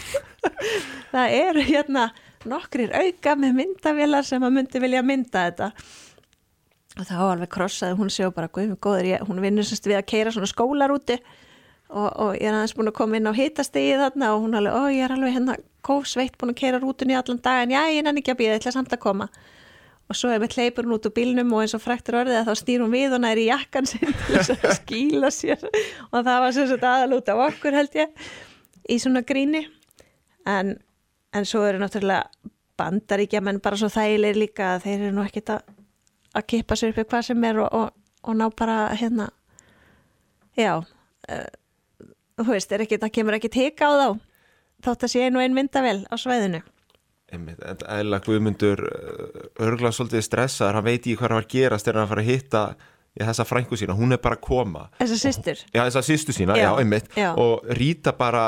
[1.12, 2.06] Það eru hérna
[2.48, 5.68] nokkrir auka með myndavilar sem að myndi vilja mynda þetta
[6.98, 10.08] og þá alveg krossaði hún séu bara Guðmund góður, ég, hún vinnur semst við að
[10.12, 11.18] keira svona skólar úti.
[11.92, 14.76] Og, og ég er aðeins búin að koma inn á hitastegið þarna og hún alveg,
[14.76, 18.06] ó ég er alveg hérna kófsveitt búin að keira rútunni allan dag en já, ég
[18.06, 19.26] nenni ekki að býða, ég ætla samt að koma.
[20.08, 22.48] Og svo er með hleypur hún út úr bílnum og eins og fræktur orðið að
[22.48, 25.68] þá stýr hún við og næri jakkan sinn til þess að skýla sér.
[26.10, 28.32] Og það var sem sagt aðalút af okkur held ég
[28.88, 29.66] í svona gríni.
[30.48, 30.74] En,
[31.32, 32.26] en svo eru náttúrulega
[32.80, 35.72] bandaríkja menn bara svo þægilegir líka að þeir eru nú ekkit að,
[36.34, 37.90] að kippa sér upp í hvað sem er og, og,
[38.28, 39.28] og ná bara hérna
[40.58, 41.48] já uh,
[42.42, 44.08] þú veist, ekkit, það kemur ekki teka á þá
[44.82, 46.58] þótt að sé einu ein myndavel á svæðinu.
[47.32, 48.80] Einmitt, en eðla Guðmundur
[49.62, 52.30] örgulega svolítið stressaður, hann veit ekki hvað hann var að gerast þegar hann fara að
[52.32, 52.62] hitta
[53.12, 54.82] í þessa frængu sína, hún er bara að koma.
[54.98, 55.62] Þessa systur.
[55.70, 57.08] Já, þessa sýstu sína, já, Já, einmitt.
[57.16, 57.30] já.
[57.38, 58.44] og Ríta bara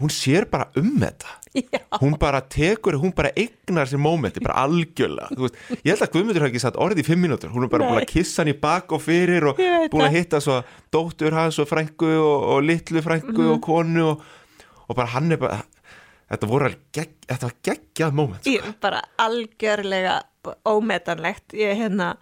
[0.00, 4.62] hún sér bara um þetta Já, hún bara tekur, hún bara eignar sér mómenti, bara
[4.64, 7.72] algjörlega veist, ég held að Guðmundur hafi ekki satt orðið í fimm mínútur hún er
[7.72, 7.90] bara Nei.
[7.90, 9.58] búin að kissa hann í bak og fyrir og
[9.90, 10.60] búin að hitta svo
[10.94, 13.50] dóttur hans og frængu og, og litlu frængu Mhm.
[13.56, 14.22] og konu og,
[14.88, 15.62] og bara hann er bara
[16.30, 16.46] þetta
[16.94, 18.74] gegg, þetta var geggjað móment sko.
[18.80, 20.20] bara algjörlega
[20.64, 22.14] ómetanlegt ég, hérna,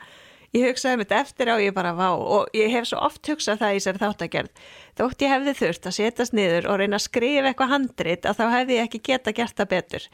[0.56, 2.08] ég hugsaði mitt eftir á ég bara vá.
[2.16, 4.66] Og ég hef svo oft hugsað það í sér þáttagerð.
[4.98, 8.44] Þótt ég hefði þurft að setjast niður og reyna að skrifa eitthvað handrit að þá
[8.56, 10.06] hefði ég ekki geta gert það betur.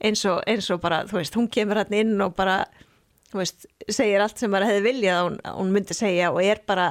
[0.00, 2.62] Eins og, eins og bara, þú veist, hún kemur hann inn og bara,
[3.32, 6.62] þú veist, segir allt sem bara hefði viljað að hún, hún myndi segja og er
[6.70, 6.86] bara,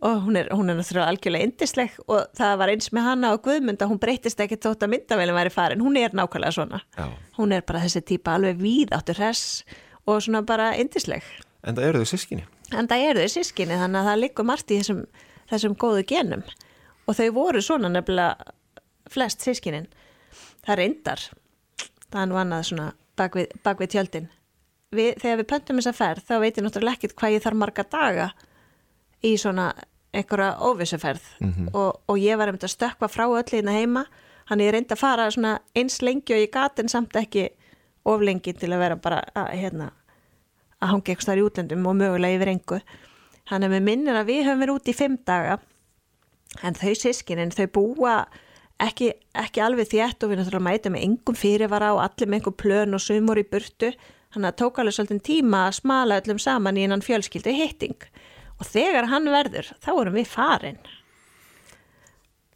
[0.00, 3.42] og hún er, hún er náttúrulega algjörlega indisleg og það var eins með hana og
[3.44, 6.80] Guðmunda, hún breytist ekki þótt að myndavælum væri farin, hún er nákvæmlega svona.
[6.96, 7.10] Já.
[7.36, 9.66] hún er bara þessi típa alveg víð áttur hress
[10.08, 11.26] og svona bara indisleg
[11.64, 14.72] en það eru þau sískinni en það eru þau sískinni þannig að það liggur margt
[14.72, 15.02] í þessum,
[15.50, 16.44] þessum góðu genum.
[17.08, 18.52] Og þau voru svona nefnilega
[19.08, 19.88] flest sískinin
[20.66, 21.22] það reyndar
[22.08, 24.28] það er nú annað svona bak við, bak við tjöldin.
[24.94, 27.84] Við, þegar við pöntum þessa ferð þá veit ég náttúrulega ekkert hvað ég þarf marga
[27.92, 28.28] daga
[29.24, 29.68] í svona
[30.16, 31.24] einhverja óvissuferð.
[31.74, 34.06] Og, og ég var um að stökkva frá öllina heima.
[34.48, 37.50] Hann ég reyndi að fara svona eins lengi og ég gat en samt ekki
[38.08, 39.90] of lengi til að vera bara að, hérna,
[40.78, 42.80] að hangi eitthvað starf í útlendum og mögulega yfir engu.
[43.48, 45.56] Hann er með minnir að við höfum verið út í fimm daga
[46.64, 48.14] en þau sískinin þau búa
[48.82, 52.56] ekki, ekki alveg þétt og við náttúrulega mætum með engum fyrirvara og allir með einhver
[52.62, 53.92] plön og sumur í burtu.
[54.34, 57.96] Þannig að tók alveg svolítið tíma að smala öllum saman í innan fjölskyldu hitting.
[58.60, 60.80] Og þegar hann verður þá erum við farin.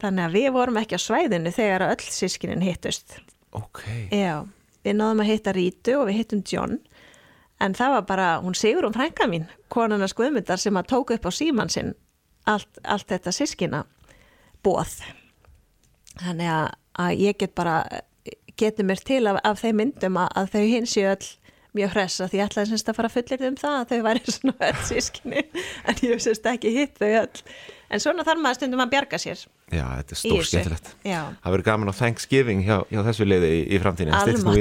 [0.03, 3.17] Þannig að við vorum ekki á svæðinu þegar öll sískinin hittust.
[3.55, 4.43] Ok, Já,
[4.85, 6.79] við náðum að hitta Rítu og við hittum John
[7.61, 11.27] en það var bara, hún sigur um frænka mín konuna skuðmyndar sem að tóku upp
[11.29, 11.93] á síman sinn
[12.49, 13.83] allt, allt þetta sískina
[14.63, 14.97] bóð
[16.21, 16.67] þannig að,
[17.05, 17.77] að ég get bara
[18.59, 21.31] getur mér til af, af þeim myndum að, að þau hins séu öll
[21.73, 24.67] mjög hressa því ég ætlaði semst að fara fullir um það að þau væri svona
[24.69, 25.45] öll sískinni
[25.89, 27.41] en ég semst ekki hitt þau öll.
[27.93, 29.41] En svona þarf maður stundum að bjarga sér
[29.73, 33.51] já, þetta er í stór skemmtilegt það verður gaman á Thanksgiving hjá, hjá þessu liði
[33.57, 34.55] í, í framtíðinu styttist nú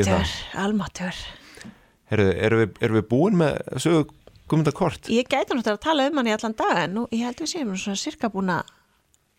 [2.13, 2.19] það.
[2.19, 4.05] Heyrðu, erum við, erum við búin með sögu
[4.51, 5.09] Guðmundar Kort?
[5.09, 7.51] Ég gæti náttúrulega að tala um hann í allan dag en nú, ég held við
[7.55, 8.73] séum svona cirka búin að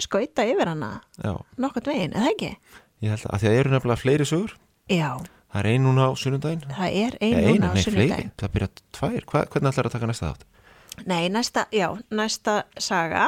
[0.01, 0.89] skauta yfir hana
[1.21, 2.51] Já, nokkurt veginn, eða ekki?
[3.03, 4.55] ég held að, að því að eru nefnilega fleiri sögur
[4.89, 5.09] Já,
[5.53, 8.33] það er ein núna á sunnundaginn það er ein eina, núna á nei, fleiri, sunnudaginn.
[8.41, 10.47] það byrja tvær Hva, hvernig ætlar að taka næsta þátt?
[11.09, 13.27] Nei, næsta, já, næsta saga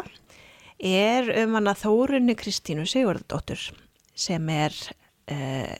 [0.85, 3.61] er um hana Þórunni Kristínu Sigurðardóttur
[4.15, 4.73] sem er,
[5.31, 5.71] uh,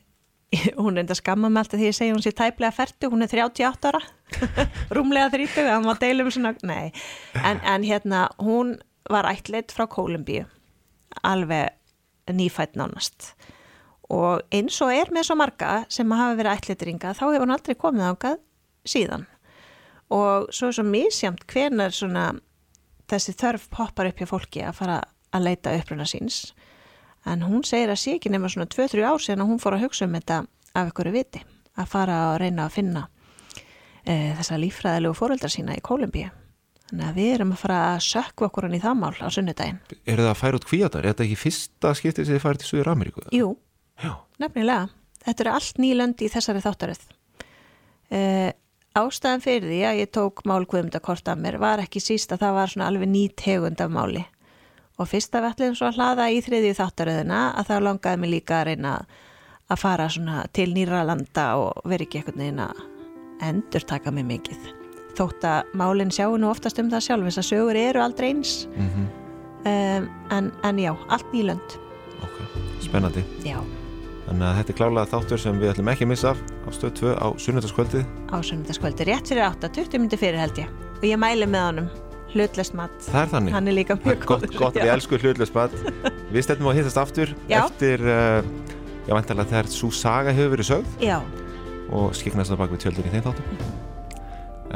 [0.81, 3.89] hún enda skamma með allt því ég segi hún sé tæplega færtu, hún er 38
[3.91, 4.01] ára,
[4.95, 6.91] rúmlega 30, það má deilum svona, nei,
[7.41, 8.77] en, en hérna hún
[9.09, 10.45] var ættleitt frá Kólumbíu,
[11.25, 13.35] alveg nýfætt nánast.
[14.13, 17.77] Og eins og er með svo marga sem hafa verið ætlitringa þá hefur hann aldrei
[17.77, 18.39] komið ákað
[18.85, 19.25] síðan.
[20.13, 22.27] Og svo er svo misjamt hvenar svona
[23.09, 24.99] þessi þörf poppar upp hjá fólki að fara
[25.35, 26.53] að leita uppruna síns
[27.26, 29.86] en hún segir að sé ekki nema svona 2-3 ár sen að hún fór að
[29.88, 30.39] hugsa um þetta
[30.76, 31.43] af ykkur viti
[31.76, 33.05] að fara að reyna að finna
[34.05, 36.32] e, þessa lífræðilegu fóreldra sína í Kólumbíu.
[36.86, 39.80] Þannig að við erum að fara að sökku okkur hann í það mál á sunnudaginn.
[40.05, 41.01] Er það að færa út kvíatar?
[41.01, 43.26] Er þetta ekki fyrsta skiptið sem þið færið til Suður Ameríku?
[43.34, 43.47] Jú,
[44.03, 44.11] Já,
[44.41, 44.89] nefnilega.
[45.26, 47.03] Þetta eru allt nýlöndi í þessari þáttaröð.
[48.13, 48.21] E,
[48.95, 52.53] Ástæðan fyrir því að ég tók mál Guðmundakort af mér var ekki síst að það
[52.59, 54.21] var svona alveg ný tegund af máli
[54.95, 58.33] og fyrst að við ætlum svo að hlaða í þriðju þáttaröðina að þá langaði mig
[58.33, 58.95] líka að reyna
[59.65, 62.69] að fara svona til nýra landa og veri ekki eitthvað neina
[63.43, 64.71] endur taka mig mikið.
[65.15, 68.57] Þótt að málinn sjáu nú oftast um það sjálf þess að sögur eru aldrei eins.
[68.75, 69.07] Mm
[69.65, 71.79] um, en, en já, allt nýlönd
[72.21, 72.37] ok,
[72.85, 73.25] spennandi.
[73.45, 73.57] Já,
[74.25, 76.93] Þannig að þetta er klálega þáttur sem við ætlum ekki að missa af á stöð
[76.97, 78.07] 2 á sunnudagskvöldið.
[78.33, 80.71] Á sunnundaskvöldi rétt fyrir 8, 20 myndi fyrir held ég.
[80.97, 81.89] Og ég mæli með honum
[82.36, 82.93] hlutlest mat.
[83.07, 83.55] Það er þannig.
[83.55, 84.59] Hann er líka mjög gott, góður.
[84.59, 84.83] gott Já.
[84.83, 85.75] við elsku hlutlega spatt
[86.36, 87.57] Við stendum á að hittast aftur Já.
[87.63, 88.39] eftir, uh,
[89.07, 90.95] já, vantarlega þegar svo saga hefur verið sögð.
[91.03, 91.17] Já,
[91.95, 93.67] og skiknast það bak við tjöldin í þeim þáttum.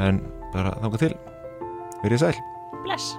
[0.00, 0.22] En
[0.54, 1.16] bara þangað til,
[2.04, 2.38] verið sæl.
[2.86, 3.12] Bless